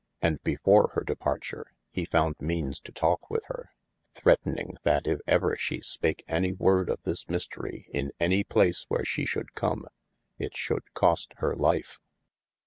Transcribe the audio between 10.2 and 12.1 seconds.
it should cost hir life.